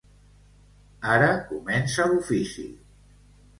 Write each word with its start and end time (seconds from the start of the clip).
Ara 1.17 1.27
comença 1.51 2.09
l'ofici. 2.15 2.67